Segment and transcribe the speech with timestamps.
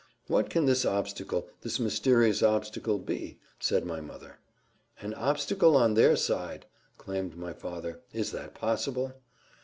[0.25, 4.39] "What can this obstacle this mysterious obstacle be?" said my mother.
[4.99, 9.13] "An obstacle on their side!" exclaimed my father: "is that possible?"